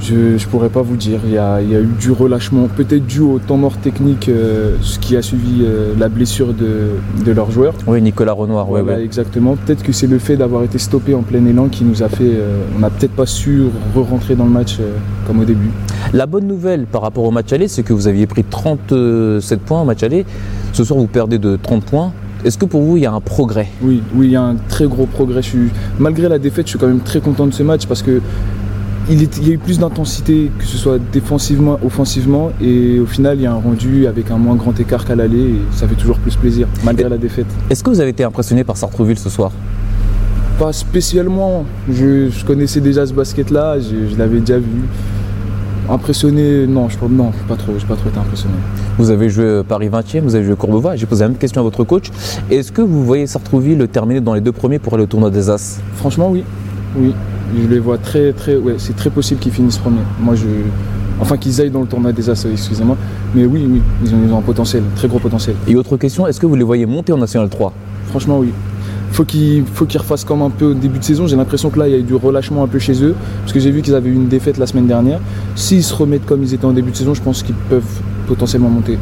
Je, 0.00 0.36
je 0.36 0.46
pourrais 0.48 0.68
pas 0.68 0.82
vous 0.82 0.96
dire. 0.96 1.20
Il 1.24 1.32
y 1.32 1.38
a, 1.38 1.62
il 1.62 1.70
y 1.70 1.74
a 1.76 1.80
eu 1.80 1.88
du 1.98 2.10
relâchement, 2.10 2.68
peut-être 2.68 3.06
dû 3.06 3.20
au 3.20 3.38
temps 3.38 3.56
mort 3.56 3.76
technique, 3.78 4.28
euh, 4.28 4.76
ce 4.82 4.98
qui 4.98 5.16
a 5.16 5.22
suivi 5.22 5.62
euh, 5.62 5.94
la 5.98 6.08
blessure 6.08 6.52
de, 6.52 6.90
de 7.24 7.32
leurs 7.32 7.50
joueurs. 7.50 7.74
Oui, 7.86 8.02
Nicolas 8.02 8.32
Renoir, 8.32 8.66
Voilà, 8.66 8.96
ouais. 8.96 9.02
exactement. 9.04 9.56
Peut-être 9.56 9.82
que 9.82 9.92
c'est 9.92 10.06
le 10.06 10.18
fait 10.18 10.36
d'avoir 10.36 10.62
été 10.62 10.76
stoppé 10.78 11.14
en 11.14 11.22
plein 11.22 11.44
élan 11.46 11.68
qui 11.68 11.84
nous 11.84 12.02
a 12.02 12.08
fait. 12.08 12.24
euh, 12.34 12.64
on 12.76 12.80
n'a 12.80 12.90
peut-être 12.90 13.12
pas 13.14 13.24
su 13.26 13.62
re-rentrer 13.96 14.34
dans 14.34 14.44
le 14.44 14.50
match 14.50 14.78
comme 15.26 15.40
au 15.40 15.44
début. 15.44 15.70
La 16.12 16.26
bonne 16.26 16.46
nouvelle 16.46 16.84
par 16.84 17.00
rapport 17.02 17.24
au 17.24 17.30
match 17.30 17.52
aller, 17.52 17.68
c'est 17.68 17.82
que 17.82 17.92
vous 17.94 18.06
aviez 18.06 18.26
pris 18.26 18.44
37 18.44 19.60
points 19.60 19.80
au 19.80 19.84
match 19.84 20.02
aller. 20.02 20.26
Ce 20.72 20.84
soir, 20.84 20.98
vous 20.98 21.06
perdez 21.06 21.38
de 21.38 21.56
30 21.56 21.84
points. 21.84 22.12
Est-ce 22.44 22.58
que 22.58 22.66
pour 22.66 22.82
vous, 22.82 22.98
il 22.98 23.04
y 23.04 23.06
a 23.06 23.12
un 23.12 23.20
progrès? 23.22 23.68
Oui, 23.82 24.02
oui, 24.14 24.26
il 24.26 24.32
y 24.32 24.36
a 24.36 24.42
un 24.42 24.56
très 24.68 24.86
gros 24.86 25.06
progrès. 25.06 25.40
Je 25.40 25.48
suis- 25.48 25.70
malgré 25.98 26.28
la 26.28 26.38
défaite, 26.38 26.66
je 26.66 26.70
suis 26.70 26.78
quand 26.78 26.88
même 26.88 27.00
très 27.00 27.20
content 27.20 27.46
de 27.46 27.54
ce 27.54 27.62
match 27.62 27.86
parce 27.86 28.02
que 28.02 28.20
il, 29.10 29.22
est- 29.22 29.36
il 29.38 29.48
y 29.48 29.50
a 29.50 29.54
eu 29.54 29.58
plus 29.58 29.78
d'intensité, 29.78 30.50
que 30.58 30.64
ce 30.64 30.76
soit 30.76 30.98
défensivement, 31.12 31.78
offensivement, 31.84 32.50
et 32.60 32.98
au 33.00 33.06
final, 33.06 33.38
il 33.38 33.42
y 33.42 33.46
a 33.46 33.52
un 33.52 33.56
rendu 33.60 34.06
avec 34.06 34.30
un 34.30 34.36
moins 34.38 34.54
grand 34.56 34.78
écart 34.80 35.04
qu'à 35.04 35.14
l'aller, 35.14 35.40
et 35.50 35.60
ça 35.72 35.86
fait 35.86 35.94
toujours 35.94 36.18
plus 36.18 36.36
plaisir, 36.36 36.66
malgré 36.84 37.08
la 37.08 37.18
défaite. 37.18 37.46
Est-ce 37.70 37.82
que 37.84 37.90
vous 37.90 38.00
avez 38.00 38.10
été 38.10 38.24
impressionné 38.24 38.64
par 38.64 38.76
Sartreville 38.76 39.18
ce 39.18 39.28
soir? 39.30 39.50
Pas 40.58 40.72
spécialement, 40.72 41.64
je, 41.90 42.30
je 42.30 42.44
connaissais 42.44 42.80
déjà 42.80 43.04
ce 43.06 43.12
basket-là, 43.12 43.78
je, 43.80 44.12
je 44.12 44.16
l'avais 44.18 44.40
déjà 44.40 44.58
vu. 44.58 44.82
Impressionné, 45.90 46.66
non, 46.66 46.88
je 46.88 46.96
non, 47.10 47.30
pas 47.46 47.56
trop, 47.56 47.72
j'ai 47.78 47.84
pas 47.86 47.94
trop 47.96 48.08
été 48.08 48.18
impressionné. 48.18 48.54
Vous 48.96 49.10
avez 49.10 49.28
joué 49.28 49.44
euh, 49.44 49.62
Paris 49.62 49.90
20e, 49.90 50.20
vous 50.20 50.34
avez 50.34 50.42
joué 50.42 50.56
Courbevoie. 50.56 50.96
J'ai 50.96 51.04
posé 51.04 51.24
la 51.24 51.28
même 51.28 51.36
question 51.36 51.60
à 51.60 51.64
votre 51.64 51.84
coach. 51.84 52.06
Est-ce 52.50 52.72
que 52.72 52.80
vous 52.80 53.04
voyez 53.04 53.26
Sartreville 53.26 53.86
terminer 53.88 54.22
dans 54.22 54.32
les 54.32 54.40
deux 54.40 54.52
premiers 54.52 54.78
pour 54.78 54.94
aller 54.94 55.02
au 55.02 55.06
tournoi 55.06 55.28
des 55.30 55.50
As? 55.50 55.80
Franchement, 55.96 56.30
oui. 56.30 56.42
Oui. 56.96 57.12
Je 57.56 57.68
les 57.68 57.78
vois 57.78 57.98
très, 57.98 58.32
très. 58.32 58.56
Ouais, 58.56 58.74
c'est 58.78 58.96
très 58.96 59.10
possible 59.10 59.40
qu'ils 59.40 59.52
finissent 59.52 59.78
premiers. 59.78 60.00
Moi, 60.20 60.34
je. 60.34 60.46
Enfin, 61.20 61.36
qu'ils 61.36 61.60
aillent 61.60 61.70
dans 61.70 61.80
le 61.82 61.86
tournoi 61.86 62.12
des 62.12 62.28
As, 62.28 62.44
excusez-moi. 62.44 62.96
Mais 63.34 63.46
oui, 63.46 63.66
oui, 63.68 63.80
ils 64.04 64.14
ont, 64.14 64.18
ils 64.26 64.32
ont 64.32 64.38
un 64.38 64.42
potentiel, 64.42 64.82
très 64.96 65.06
gros 65.06 65.20
potentiel. 65.20 65.54
Et 65.68 65.76
autre 65.76 65.96
question, 65.96 66.26
est-ce 66.26 66.40
que 66.40 66.46
vous 66.46 66.56
les 66.56 66.64
voyez 66.64 66.86
monter 66.86 67.12
en 67.12 67.18
National 67.18 67.48
3 67.48 67.72
Franchement, 68.08 68.38
oui. 68.38 68.50
Faut 69.12 69.24
qu'ils 69.24 69.64
faut 69.64 69.86
qu'ils 69.86 70.00
refassent 70.00 70.24
comme 70.24 70.42
un 70.42 70.50
peu 70.50 70.72
au 70.72 70.74
début 70.74 70.98
de 70.98 71.04
saison. 71.04 71.28
J'ai 71.28 71.36
l'impression 71.36 71.70
que 71.70 71.78
là, 71.78 71.86
il 71.86 71.92
y 71.92 71.94
a 71.94 71.98
eu 71.98 72.02
du 72.02 72.14
relâchement 72.16 72.64
un 72.64 72.66
peu 72.66 72.80
chez 72.80 73.00
eux. 73.04 73.14
Parce 73.42 73.52
que 73.52 73.60
j'ai 73.60 73.70
vu 73.70 73.80
qu'ils 73.80 73.94
avaient 73.94 74.10
eu 74.10 74.14
une 74.14 74.26
défaite 74.26 74.58
la 74.58 74.66
semaine 74.66 74.88
dernière. 74.88 75.20
S'ils 75.54 75.84
se 75.84 75.94
remettent 75.94 76.26
comme 76.26 76.42
ils 76.42 76.52
étaient 76.52 76.64
en 76.64 76.72
début 76.72 76.90
de 76.90 76.96
saison, 76.96 77.14
je 77.14 77.22
pense 77.22 77.44
qu'ils 77.44 77.54
peuvent 77.54 78.00
potentiellement 78.26 78.70
monter. 78.70 78.98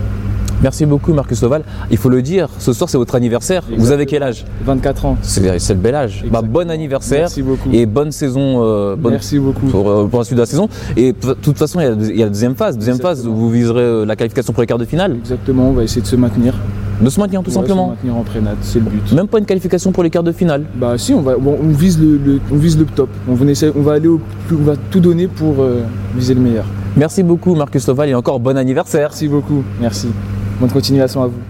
Merci 0.62 0.87
beaucoup 0.87 1.12
Marcus 1.12 1.42
Loval. 1.42 1.62
Il 1.90 1.97
faut 1.97 2.09
le 2.09 2.23
dire, 2.23 2.49
ce 2.59 2.73
soir 2.73 2.88
c'est 2.88 2.99
votre 2.99 3.14
anniversaire. 3.14 3.62
Vous 3.76 3.90
avez 3.90 4.07
quel 4.07 4.23
âge 4.23 4.45
24 4.64 5.07
ans. 5.07 5.16
C'est 5.23 5.40
le 5.42 5.75
bel 5.75 5.95
âge. 5.95 6.25
Bah, 6.31 6.42
bon 6.42 6.71
anniversaire 6.71 7.21
Merci 7.21 7.42
beaucoup. 7.42 7.69
et 7.73 7.87
bonne 7.87 8.12
saison. 8.12 8.62
euh, 8.64 8.97
bonne 8.97 9.12
Merci 9.12 9.38
beaucoup. 9.38 9.66
pour, 9.66 9.90
euh, 9.90 10.07
pour 10.07 10.21
la 10.21 10.25
suite 10.25 10.37
de 10.37 10.42
la 10.42 10.47
saison. 10.47 10.69
Et 10.97 11.12
de 11.12 11.33
toute 11.35 11.59
façon, 11.59 11.81
il 11.81 11.85
y 11.85 11.87
a, 11.87 11.92
il 11.92 12.16
y 12.16 12.23
a 12.23 12.26
la 12.26 12.31
deuxième 12.31 12.54
phase. 12.54 12.76
Deuxième 12.78 12.99
phase, 12.99 13.19
Exactement. 13.19 13.37
vous 13.40 13.50
viserez 13.50 13.81
euh, 13.83 14.04
la 14.07 14.14
qualification 14.16 14.52
pour 14.52 14.62
les 14.62 14.66
quarts 14.66 14.78
de 14.78 14.85
finale. 14.85 15.16
Exactement, 15.19 15.69
on 15.69 15.73
va 15.73 15.83
essayer 15.85 16.02
de 16.02 16.07
se 16.07 16.16
maintenir. 16.16 16.54
De 17.00 17.11
se 17.11 17.19
maintenir 17.19 17.42
tout 17.42 17.50
Ouais, 17.50 17.54
simplement. 17.57 17.87
Se 17.87 17.90
maintenir 17.90 18.16
en 18.16 18.23
prénat, 18.23 18.50
c'est 18.61 18.78
le 18.78 18.85
but. 18.85 19.12
Même 19.12 19.26
pas 19.26 19.38
une 19.38 19.45
qualification 19.47 19.90
pour 19.90 20.04
les 20.04 20.11
quarts 20.11 20.23
de 20.23 20.31
finale. 20.33 20.64
Bah 20.76 20.97
si, 20.97 21.12
on 21.12 21.23
va, 21.23 21.37
bon, 21.37 21.59
on 21.61 21.69
vise 21.69 21.99
le, 22.00 22.16
le- 22.19 22.40
on 22.52 22.57
vise 22.57 22.78
le 22.78 22.85
top. 22.85 23.09
On 23.28 23.35
va, 23.35 23.45
essayer- 23.50 23.73
on 23.76 23.83
va 23.83 23.95
aller 23.95 24.07
au 24.09 24.21
on 24.52 24.62
va 24.62 24.75
tout 24.90 25.00
donner 25.00 25.26
pour 25.26 25.57
euh, 25.61 25.81
viser 26.16 26.35
le 26.35 26.40
meilleur. 26.40 26.66
Merci 26.97 27.23
beaucoup 27.23 27.54
Marcus 27.57 27.88
Loval 27.88 28.11
et 28.11 28.14
encore 28.14 28.38
bon 28.38 28.57
anniversaire. 28.57 29.09
Merci 29.11 29.26
beaucoup, 29.26 29.64
merci. 29.81 30.09
Bonne 30.61 30.71
continuation 30.71 31.23
à 31.23 31.26
vous. 31.26 31.40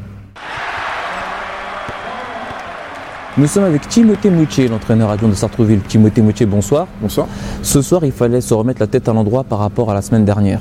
Nous 3.39 3.47
sommes 3.47 3.65
avec 3.65 3.89
Timothée 3.89 4.31
Moutier, 4.31 4.69
l'entraîneur 4.69 5.11
adjoint 5.11 5.29
de 5.29 5.35
Sartreville. 5.35 5.81
Timothée 5.81 6.21
Moutier, 6.21 6.45
bonsoir. 6.45 6.87
Bonsoir. 7.01 7.27
Ce 7.63 7.81
soir, 7.81 8.05
il 8.05 8.13
fallait 8.13 8.43
se 8.43 8.53
remettre 8.53 8.81
la 8.81 8.87
tête 8.87 9.09
à 9.09 9.13
l'endroit 9.13 9.45
par 9.45 9.59
rapport 9.59 9.91
à 9.91 9.95
la 9.95 10.03
semaine 10.03 10.25
dernière. 10.25 10.61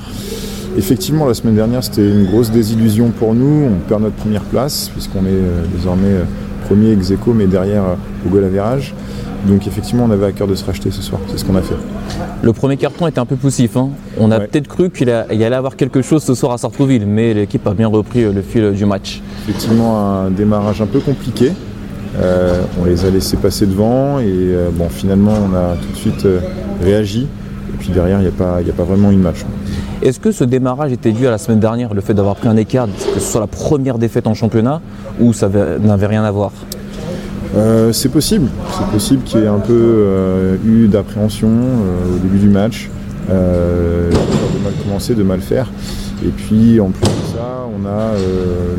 Effectivement, 0.76 1.26
la 1.26 1.34
semaine 1.34 1.54
dernière, 1.54 1.84
c'était 1.84 2.08
une 2.08 2.24
grosse 2.24 2.50
désillusion 2.50 3.10
pour 3.10 3.34
nous. 3.34 3.68
On 3.70 3.88
perd 3.88 4.02
notre 4.02 4.16
première 4.16 4.44
place, 4.44 4.88
puisqu'on 4.88 5.26
est 5.26 5.30
euh, 5.30 5.64
désormais 5.76 6.08
euh, 6.08 6.24
premier 6.66 6.92
ex 6.92 7.10
aequo, 7.10 7.34
mais 7.34 7.46
derrière 7.46 7.82
euh, 7.82 7.94
au 8.26 8.30
goal 8.30 8.44
average. 8.44 8.94
Donc 9.46 9.66
effectivement, 9.66 10.04
on 10.08 10.10
avait 10.10 10.26
à 10.26 10.32
cœur 10.32 10.46
de 10.46 10.54
se 10.54 10.64
racheter 10.64 10.90
ce 10.90 11.02
soir. 11.02 11.20
C'est 11.28 11.38
ce 11.38 11.44
qu'on 11.44 11.56
a 11.56 11.62
fait. 11.62 11.74
Le 12.42 12.52
premier 12.52 12.76
carton 12.76 13.06
était 13.08 13.18
un 13.18 13.26
peu 13.26 13.36
poussif. 13.36 13.76
hein. 13.76 13.88
On 14.18 14.30
a 14.30 14.38
Ouais. 14.38 14.46
peut-être 14.46 14.68
cru 14.68 14.90
qu'il 14.90 15.10
allait 15.10 15.44
avoir 15.54 15.76
quelque 15.76 16.00
chose 16.02 16.22
ce 16.22 16.34
soir 16.34 16.52
à 16.52 16.58
Sartreville, 16.58 17.06
mais 17.06 17.34
l'équipe 17.34 17.66
a 17.66 17.74
bien 17.74 17.88
repris 17.88 18.22
euh, 18.24 18.32
le 18.32 18.42
fil 18.42 18.70
du 18.72 18.84
match. 18.86 19.20
Effectivement, 19.48 20.20
un 20.26 20.30
démarrage 20.30 20.80
un 20.80 20.86
peu 20.86 21.00
compliqué. 21.00 21.52
Euh, 22.20 22.62
on 22.80 22.84
les 22.84 23.04
a 23.04 23.10
laissés 23.10 23.36
passer 23.36 23.66
devant 23.66 24.18
et 24.20 24.24
euh, 24.28 24.68
bon, 24.72 24.88
finalement, 24.88 25.32
on 25.32 25.54
a 25.56 25.74
tout 25.76 25.90
de 25.92 25.96
suite 25.96 26.24
euh, 26.26 26.40
réagi. 26.82 27.22
Et 27.74 27.76
puis 27.78 27.88
derrière, 27.88 28.18
il 28.20 28.22
n'y 28.24 28.28
a, 28.28 28.32
pas- 28.32 28.58
a 28.58 28.84
vraiment 28.84 29.10
eu 29.10 29.16
de 29.16 29.20
match. 29.22 29.44
Est-ce 30.02 30.20
que 30.20 30.30
ce 30.30 30.44
démarrage 30.44 30.92
était 30.92 31.12
dû 31.12 31.26
à 31.26 31.30
la 31.30 31.38
semaine 31.38 31.58
dernière, 31.60 31.94
le 31.94 32.00
fait 32.00 32.12
d'avoir 32.14 32.36
pris 32.36 32.48
un 32.48 32.56
écart, 32.56 32.86
que 32.86 33.18
ce 33.20 33.32
soit 33.32 33.40
la 33.40 33.46
première 33.46 33.98
défaite 33.98 34.26
en 34.26 34.34
championnat, 34.34 34.80
ou 35.20 35.32
ça 35.32 35.46
avait- 35.46 35.78
n'avait 35.80 36.06
rien 36.06 36.22
à 36.24 36.30
voir? 36.30 36.50
Euh, 37.54 37.92
c'est 37.92 38.08
possible, 38.08 38.48
c'est 38.72 38.86
possible 38.90 39.22
qu'il 39.24 39.40
y 39.40 39.42
ait 39.42 39.46
un 39.48 39.58
peu 39.58 39.72
euh, 39.78 40.56
eu 40.64 40.88
d'appréhension 40.88 41.48
euh, 41.50 42.16
au 42.16 42.18
début 42.18 42.38
du 42.38 42.48
match, 42.48 42.88
de 43.28 44.64
mal 44.64 44.72
commencer, 44.82 45.14
de 45.14 45.22
mal 45.22 45.40
faire. 45.40 45.70
Et 46.24 46.28
puis 46.30 46.80
en 46.80 46.90
plus 46.90 47.02
de 47.02 47.36
ça, 47.36 47.66
on 47.76 47.84
a 47.86 48.12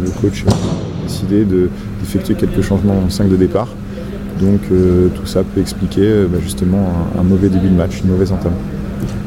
le 0.03 0.09
coach 0.21 0.43
a 0.47 1.03
décidé 1.03 1.43
de- 1.45 1.69
d'effectuer 1.99 2.33
quelques 2.35 2.61
changements 2.61 2.95
en 3.05 3.09
5 3.09 3.29
de 3.29 3.35
départ. 3.35 3.67
Donc 4.41 4.61
tout 5.15 5.25
ça 5.27 5.43
peut 5.43 5.61
expliquer 5.61 6.25
bah, 6.27 6.39
justement 6.41 6.89
un, 7.15 7.19
un 7.19 7.23
mauvais 7.23 7.49
début 7.49 7.69
de 7.69 7.75
match, 7.75 8.01
une 8.03 8.09
mauvaise 8.11 8.31
entame. 8.31 8.53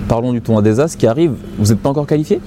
Parlons 0.09 0.33
du 0.33 0.41
tournoi 0.41 0.62
des 0.62 0.81
As 0.81 0.97
qui 0.97 1.07
arrive. 1.07 1.33
Vous 1.59 1.67
n'êtes 1.69 1.79
pas 1.81 1.91
encore 1.91 2.07
qualifié? 2.07 2.41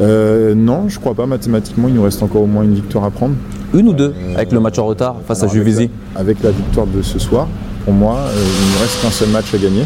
Non, 0.00 0.88
je 0.88 0.98
crois 1.00 1.14
pas 1.14 1.26
mathématiquement, 1.26 1.88
il 1.88 1.94
nous 1.94 2.02
reste 2.02 2.22
encore 2.22 2.42
au 2.42 2.46
moins 2.46 2.62
une 2.64 2.74
victoire 2.74 3.04
à 3.04 3.10
prendre. 3.10 3.34
Une 3.74 3.88
ou 3.88 3.92
deux 3.92 4.14
avec 4.34 4.52
le 4.52 4.60
match 4.60 4.78
en 4.78 4.86
retard 4.86 5.16
face 5.26 5.40
à 5.40 5.42
Alors, 5.44 5.54
Juvisy 5.54 5.90
Avec 6.16 6.42
la 6.42 6.50
victoire 6.50 6.86
de 6.86 7.02
ce 7.02 7.18
soir, 7.18 7.46
pour 7.84 7.92
moi, 7.92 8.16
euh, 8.16 8.32
il 8.34 8.74
ne 8.74 8.80
reste 8.80 9.02
qu'un 9.02 9.10
seul 9.10 9.28
match 9.28 9.52
à 9.54 9.58
gagner 9.58 9.84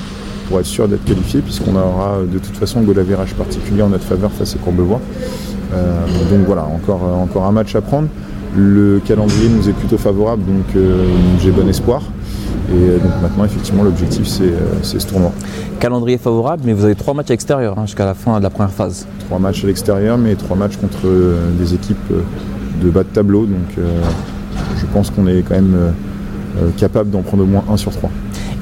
pour 0.48 0.60
être 0.60 0.66
sûr 0.66 0.88
d'être 0.88 1.04
qualifié, 1.04 1.40
puisqu'on 1.40 1.74
aura 1.76 2.18
de 2.30 2.38
toute 2.38 2.56
façon 2.56 2.80
un 2.80 2.82
goal 2.82 2.98
average 2.98 3.34
particulier 3.34 3.82
en 3.82 3.88
notre 3.88 4.04
faveur 4.04 4.30
face 4.30 4.54
à 4.54 4.58
Courbevoie. 4.58 5.00
Euh, 5.72 6.06
donc 6.30 6.46
voilà, 6.46 6.64
encore, 6.64 7.00
euh, 7.04 7.22
encore 7.22 7.44
un 7.44 7.52
match 7.52 7.74
à 7.74 7.80
prendre. 7.80 8.08
Le 8.56 9.00
calendrier 9.04 9.48
nous 9.48 9.68
est 9.68 9.72
plutôt 9.72 9.96
favorable, 9.96 10.42
donc 10.44 10.76
euh, 10.76 11.06
j'ai 11.40 11.50
bon 11.50 11.66
espoir. 11.68 12.02
Et 12.70 12.98
donc 12.98 13.12
maintenant, 13.22 13.44
effectivement, 13.44 13.82
l'objectif, 13.82 14.26
c'est 14.26 14.44
euh, 14.44 14.82
ce 14.82 14.98
tournoi. 14.98 15.32
Calendrier 15.80 16.18
favorable, 16.18 16.62
mais 16.66 16.74
vous 16.74 16.84
avez 16.84 16.94
trois 16.94 17.14
matchs 17.14 17.30
à 17.30 17.32
l'extérieur 17.32 17.78
hein, 17.78 17.86
jusqu'à 17.86 18.04
la 18.04 18.14
fin 18.14 18.38
de 18.38 18.42
la 18.42 18.50
première 18.50 18.72
phase. 18.72 19.06
Trois 19.26 19.38
matchs 19.38 19.64
à 19.64 19.66
l'extérieur, 19.66 20.18
mais 20.18 20.34
trois 20.34 20.56
matchs 20.56 20.76
contre 20.76 21.06
des 21.58 21.74
équipes 21.74 22.12
de 22.80 22.90
bas 22.90 23.02
de 23.02 23.08
tableau. 23.08 23.46
Donc 23.46 23.78
euh, 23.78 24.02
je 24.78 24.86
pense 24.92 25.10
qu'on 25.10 25.26
est 25.26 25.42
quand 25.42 25.54
même 25.54 25.74
euh, 25.74 25.90
euh, 26.58 26.70
capable 26.76 27.10
d'en 27.10 27.22
prendre 27.22 27.42
au 27.42 27.46
moins 27.46 27.64
un 27.70 27.76
sur 27.76 27.92
trois. 27.92 28.10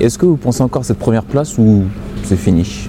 Est-ce 0.00 0.18
que 0.18 0.26
vous 0.26 0.36
pensez 0.36 0.62
encore 0.62 0.80
à 0.80 0.84
cette 0.84 0.98
première 0.98 1.24
place 1.24 1.58
ou 1.58 1.84
c'est 2.22 2.36
fini? 2.36 2.86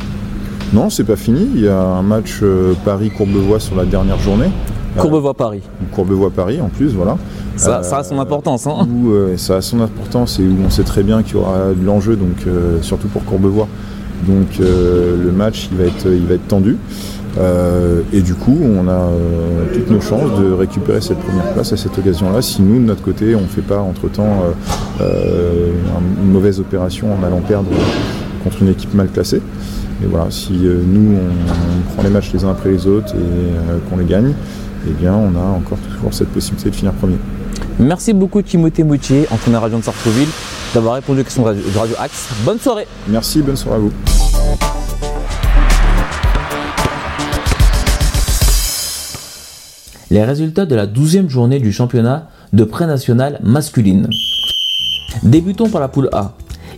Non, 0.74 0.90
c'est 0.90 1.04
pas 1.04 1.18
fini. 1.18 1.48
Il 1.54 1.62
y 1.62 1.68
a 1.68 1.82
un 1.82 2.02
match 2.02 2.42
Paris-Courbevoie 2.86 3.60
sur 3.60 3.76
la 3.76 3.84
dernière 3.84 4.18
journée. 4.20 4.50
Courbevoie-Paris. 4.98 5.62
Courbevoie-Paris 5.92 6.62
en 6.62 6.70
plus, 6.70 6.94
voilà. 6.94 7.18
Ça, 7.56 7.84
ça 7.84 8.00
a 8.00 8.04
son 8.04 8.20
importance. 8.20 8.68
Hein 8.68 8.88
Où, 8.90 9.12
euh, 9.12 9.38
ça 9.38 9.58
a 9.58 9.62
son 9.62 9.82
importance 9.82 10.40
et 10.40 10.44
où 10.44 10.58
on 10.66 10.70
sait 10.70 10.84
très 10.84 11.04
bien 11.04 11.24
qu'il 11.24 11.36
y 11.36 11.38
aura 11.38 11.70
de 11.76 11.86
l'enjeu, 11.86 12.16
donc 12.16 12.46
euh, 12.48 12.82
surtout 12.82 13.08
pour 13.08 13.24
Courbevoie. 13.26 13.68
Donc 14.28 14.60
le 14.60 15.32
match, 15.32 15.68
il 15.72 15.78
va 15.80 15.86
être, 15.86 16.06
il 16.06 16.26
va 16.28 16.36
être 16.36 16.48
tendu. 16.48 16.78
Euh, 17.40 18.02
et 18.12 18.22
du 18.22 18.34
coup, 18.36 18.58
on 18.62 18.88
a 18.90 18.92
euh, 18.92 19.66
toutes 19.74 19.90
nos 19.90 20.02
chances 20.02 20.38
de 20.40 20.52
récupérer 20.52 21.00
cette 21.02 21.20
première 21.20 21.54
place 21.54 21.72
à 21.72 21.78
cette 21.78 21.98
occasion-là. 21.98 22.42
Si 22.42 22.62
nous, 22.62 22.76
de 22.82 22.86
notre 22.86 23.02
côté, 23.04 23.36
on 23.36 23.42
ne 23.42 23.48
fait 23.48 23.62
pas 23.62 23.80
entre-temps 23.80 24.44
euh, 25.02 25.72
un- 25.96 26.24
une 26.24 26.32
mauvaise 26.32 26.60
opération 26.60 27.08
en 27.14 27.24
allant 27.26 27.40
perdre 27.40 27.70
contre 28.44 28.62
une 28.62 28.70
équipe 28.70 28.94
mal 28.94 29.08
classée. 29.08 29.42
Et 30.04 30.08
voilà, 30.10 30.26
si 30.30 30.54
nous, 30.54 31.16
on, 31.18 31.90
on 31.90 31.94
prend 31.94 32.04
les 32.04 32.10
matchs 32.10 32.32
les 32.34 32.44
uns 32.44 32.50
après 32.52 32.72
les 32.72 32.86
autres 32.88 33.14
et 33.16 33.90
qu'on 33.90 33.98
les 33.98 34.06
gagne, 34.06 34.34
eh 34.90 34.92
bien, 34.92 35.14
on 35.14 35.36
a 35.36 35.44
encore 35.58 35.78
toujours 35.78 36.14
cette 36.14 36.30
possibilité 36.30 36.70
de 36.72 36.76
finir 36.76 36.92
premier. 36.94 37.18
Merci 37.80 38.12
beaucoup 38.14 38.42
Timothée 38.42 38.84
Moutier, 38.84 39.28
entraîneur 39.32 39.64
adjoint 39.64 39.80
de 39.80 39.84
Sartreville, 39.84 40.28
d'avoir 40.74 40.96
répondu 40.96 41.22
aux 41.22 41.24
questions 41.24 41.44
de 41.44 41.56
Radio 41.78 41.96
Axe. 42.00 42.30
Bonne 42.44 42.60
soirée 42.60 42.88
Merci, 43.08 43.42
bonne 43.42 43.56
soirée 43.56 43.78
à 43.78 43.80
vous. 43.80 43.92
Les 50.12 50.26
résultats 50.26 50.66
de 50.66 50.76
la 50.76 50.88
12e 50.88 51.30
journée 51.30 51.60
du 51.62 51.72
championnat 51.72 52.28
de 52.52 52.66
pré-national 52.66 53.40
masculine. 53.44 54.10
Débutons 55.24 55.70
par 55.70 55.80
la 55.80 55.88
poule 55.88 56.10
A. 56.12 56.34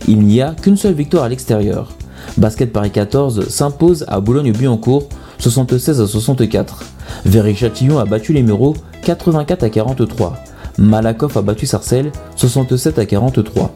Il 0.06 0.20
n'y 0.20 0.40
a 0.40 0.54
qu'une 0.54 0.76
seule 0.76 0.94
victoire 0.94 1.24
à 1.24 1.28
l'extérieur. 1.28 1.90
Basket 2.38 2.72
Paris 2.72 2.92
14 2.92 3.48
s'impose 3.48 4.04
à 4.06 4.20
Boulogne-Billancourt 4.20 5.08
76 5.38 6.00
à 6.00 6.06
64. 6.06 6.84
Véry-Châtillon 7.24 7.98
a 7.98 8.04
battu 8.04 8.32
les 8.32 8.44
Mureaux 8.44 8.76
84 9.02 9.64
à 9.64 9.68
43. 9.68 10.36
Malakoff 10.78 11.36
a 11.36 11.42
battu 11.42 11.66
Sarcelles 11.66 12.12
67 12.36 13.00
à 13.00 13.04
43. 13.04 13.74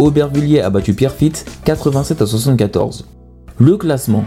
Aubervilliers 0.00 0.62
a 0.62 0.70
battu 0.70 0.92
Pierrefitte 0.92 1.46
87 1.64 2.22
à 2.22 2.26
74. 2.26 3.06
Le 3.60 3.76
classement. 3.76 4.24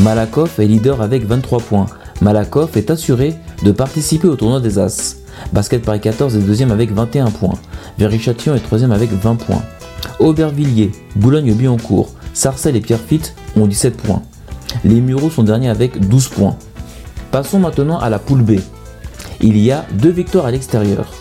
Malakoff 0.00 0.58
est 0.58 0.66
leader 0.66 1.00
avec 1.00 1.24
23 1.24 1.60
points. 1.60 1.86
Malakoff 2.22 2.76
est 2.76 2.88
assuré 2.92 3.34
de 3.64 3.72
participer 3.72 4.28
au 4.28 4.36
tournoi 4.36 4.60
des 4.60 4.78
As. 4.78 5.16
Basket 5.52 5.82
Paris 5.82 5.98
14 5.98 6.36
est 6.36 6.38
deuxième 6.38 6.70
avec 6.70 6.92
21 6.92 7.32
points. 7.32 7.58
Véry-Châtillon 7.98 8.54
est 8.54 8.60
troisième 8.60 8.92
avec 8.92 9.10
20 9.10 9.34
points. 9.34 9.62
Aubervilliers, 10.20 10.92
Boulogne-Billancourt, 11.16 12.10
Sarcelles 12.32 12.76
et 12.76 12.80
Pierrefitte 12.80 13.34
ont 13.56 13.66
17 13.66 13.96
points. 13.96 14.22
Les 14.84 15.00
Mureaux 15.00 15.30
sont 15.30 15.42
derniers 15.42 15.68
avec 15.68 15.98
12 15.98 16.28
points. 16.28 16.56
Passons 17.32 17.58
maintenant 17.58 17.98
à 17.98 18.08
la 18.08 18.20
poule 18.20 18.42
B. 18.42 18.60
Il 19.40 19.58
y 19.58 19.72
a 19.72 19.84
deux 19.94 20.10
victoires 20.10 20.46
à 20.46 20.52
l'extérieur. 20.52 21.12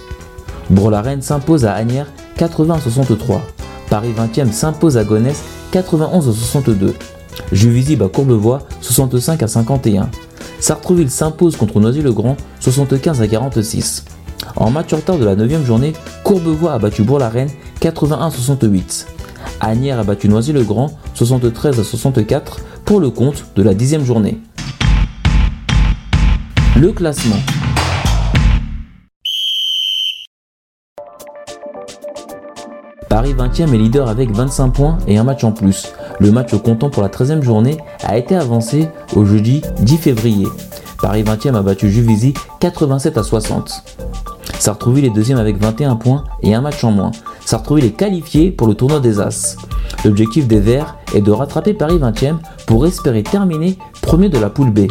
Bourg-la-Reine 0.69 1.23
s'impose 1.23 1.65
à 1.65 1.73
Agnières 1.73 2.11
80 2.37 2.75
à 2.75 2.79
63. 2.79 3.41
Paris 3.89 4.13
20e 4.15 4.51
s'impose 4.51 4.97
à 4.97 5.03
Gonesse 5.03 5.41
91 5.71 6.29
à 6.29 6.31
62. 6.31 6.93
Juvisy 7.51 7.95
bat 7.95 8.07
Courbevoie 8.07 8.59
65 8.81 9.41
à 9.41 9.47
51. 9.47 10.11
Sartreville 10.61 11.09
s'impose 11.09 11.57
contre 11.57 11.79
Noisy-le-Grand 11.79 12.37
75 12.59 13.19
à 13.19 13.27
46. 13.27 14.05
En 14.55 14.69
match 14.69 14.93
en 14.93 14.97
retard 14.97 15.17
de 15.17 15.25
la 15.25 15.35
9 15.35 15.65
journée, 15.65 15.93
Courbevoie 16.23 16.73
a 16.73 16.79
battu 16.79 17.01
Bourg-la-Reine 17.01 17.49
81 17.79 18.27
à 18.27 18.29
68. 18.29 19.07
Agnières 19.59 19.97
a 19.97 20.03
battu 20.03 20.29
Noisy-le-Grand 20.29 20.91
73 21.15 21.79
à 21.79 21.83
64 21.83 22.59
pour 22.85 22.99
le 22.99 23.09
compte 23.09 23.45
de 23.55 23.63
la 23.63 23.73
10 23.73 24.05
journée. 24.05 24.39
Le 26.77 26.91
classement. 26.91 27.39
Paris 33.09 33.33
20e 33.33 33.73
est 33.73 33.77
leader 33.77 34.07
avec 34.07 34.31
25 34.31 34.69
points 34.69 34.97
et 35.07 35.17
un 35.17 35.23
match 35.23 35.43
en 35.43 35.51
plus. 35.51 35.91
Le 36.19 36.31
match 36.31 36.55
comptant 36.55 36.89
pour 36.89 37.03
la 37.03 37.09
13e 37.09 37.41
journée 37.41 37.77
a 38.03 38.17
été 38.17 38.35
avancé 38.35 38.89
au 39.15 39.25
jeudi 39.25 39.61
10 39.79 39.97
février. 39.97 40.47
Paris 41.01 41.23
20e 41.23 41.55
a 41.55 41.61
battu 41.61 41.89
Juvisy 41.89 42.33
87 42.59 43.17
à 43.17 43.23
60. 43.23 43.83
Sartrouville 44.59 45.05
est 45.05 45.09
deuxième 45.09 45.39
avec 45.39 45.57
21 45.57 45.95
points 45.95 46.23
et 46.43 46.53
un 46.53 46.61
match 46.61 46.83
en 46.83 46.91
moins. 46.91 47.11
Sartrouville 47.45 47.85
est 47.85 47.91
qualifié 47.91 48.51
pour 48.51 48.67
le 48.67 48.75
tournoi 48.75 48.99
des 48.99 49.19
As. 49.19 49.57
L'objectif 50.05 50.47
des 50.47 50.59
Verts 50.59 50.95
est 51.15 51.21
de 51.21 51.31
rattraper 51.31 51.73
Paris 51.73 51.97
20e 51.97 52.37
pour 52.67 52.85
espérer 52.85 53.23
terminer 53.23 53.77
premier 54.01 54.29
de 54.29 54.37
la 54.37 54.49
poule 54.49 54.71
B. 54.71 54.81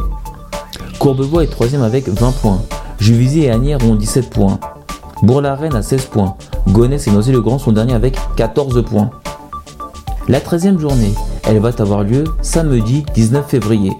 Courbevoie 0.98 1.44
est 1.44 1.50
troisième 1.50 1.82
avec 1.82 2.08
20 2.08 2.32
points. 2.42 2.62
Juvisy 2.98 3.44
et 3.44 3.50
Agnières 3.50 3.84
ont 3.84 3.94
17 3.94 4.30
points. 4.30 4.58
Bourg-la-Reine 5.22 5.74
a 5.74 5.82
16 5.82 6.06
points. 6.06 6.36
Gonesse 6.68 7.06
et 7.06 7.10
Noisy-le-Grand 7.10 7.58
sont 7.58 7.72
derniers 7.72 7.94
avec 7.94 8.18
14 8.36 8.84
points. 8.84 9.10
La 10.28 10.38
13e 10.38 10.78
journée, 10.78 11.14
elle 11.44 11.58
va 11.58 11.70
avoir 11.78 12.04
lieu 12.04 12.24
samedi 12.42 13.04
19 13.14 13.46
février. 13.46 13.92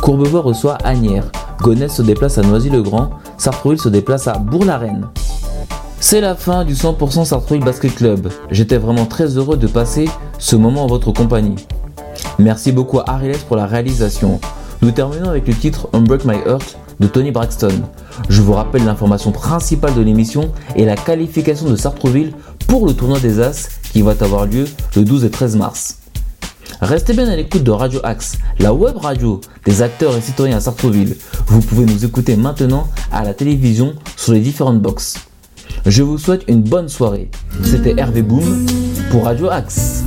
Courbevoie 0.00 0.40
reçoit 0.40 0.78
Agnières, 0.84 1.30
Gonesse 1.60 1.96
se 1.96 2.02
déplace 2.02 2.38
à 2.38 2.42
Noisy-le-Grand, 2.42 3.10
Sartrouville 3.38 3.80
se 3.80 3.88
déplace 3.88 4.28
à 4.28 4.38
Bourg-la-Reine. 4.38 5.08
C'est 6.00 6.20
la 6.20 6.34
fin 6.34 6.64
du 6.64 6.74
100% 6.74 7.24
Sartrouville 7.24 7.64
Basket 7.64 7.94
Club. 7.94 8.28
J'étais 8.50 8.78
vraiment 8.78 9.06
très 9.06 9.36
heureux 9.36 9.56
de 9.56 9.66
passer 9.66 10.08
ce 10.38 10.56
moment 10.56 10.84
en 10.84 10.86
votre 10.86 11.12
compagnie. 11.12 11.56
Merci 12.38 12.72
beaucoup 12.72 13.00
à 13.00 13.10
Ariles 13.10 13.38
pour 13.48 13.56
la 13.56 13.66
réalisation. 13.66 14.40
Nous 14.80 14.90
terminons 14.90 15.30
avec 15.30 15.46
le 15.48 15.54
titre 15.54 15.88
Unbreak 15.92 16.24
My 16.24 16.36
Heart 16.46 16.78
de 17.00 17.06
Tony 17.08 17.30
Braxton. 17.30 17.82
Je 18.28 18.42
vous 18.42 18.52
rappelle 18.52 18.84
l'information 18.84 19.32
principale 19.32 19.94
de 19.94 20.02
l'émission 20.02 20.50
et 20.76 20.84
la 20.84 20.96
qualification 20.96 21.68
de 21.68 21.76
Sartrouville 21.76 22.32
pour 22.68 22.86
le 22.86 22.92
tournoi 22.92 23.18
des 23.18 23.40
As 23.40 23.68
qui 23.94 24.02
va 24.02 24.10
avoir 24.20 24.44
lieu 24.44 24.64
le 24.96 25.04
12 25.04 25.24
et 25.24 25.30
13 25.30 25.54
mars. 25.54 25.98
Restez 26.80 27.12
bien 27.12 27.28
à 27.28 27.36
l'écoute 27.36 27.62
de 27.62 27.70
Radio 27.70 28.00
Axe, 28.02 28.38
la 28.58 28.74
web 28.74 28.96
radio 28.96 29.40
des 29.64 29.82
acteurs 29.82 30.16
et 30.16 30.20
citoyens 30.20 30.56
à 30.56 30.60
Sartrouville. 30.60 31.14
Vous 31.46 31.60
pouvez 31.60 31.84
nous 31.86 32.04
écouter 32.04 32.34
maintenant 32.34 32.88
à 33.12 33.22
la 33.22 33.34
télévision 33.34 33.94
sur 34.16 34.32
les 34.32 34.40
différentes 34.40 34.82
boxes. 34.82 35.14
Je 35.86 36.02
vous 36.02 36.18
souhaite 36.18 36.42
une 36.48 36.62
bonne 36.62 36.88
soirée. 36.88 37.30
C'était 37.62 37.94
Hervé 37.96 38.22
Boom 38.22 38.66
pour 39.12 39.26
Radio 39.26 39.48
Axe. 39.48 40.02